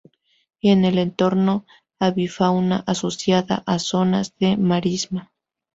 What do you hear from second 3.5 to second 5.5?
a zonas de marisma.